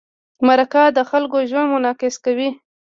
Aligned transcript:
مرکه 0.47 0.83
د 0.97 0.99
خلکو 1.09 1.37
ژوند 1.49 1.69
منعکسوي. 1.73 2.49